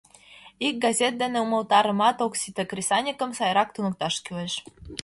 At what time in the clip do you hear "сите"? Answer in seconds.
2.41-2.63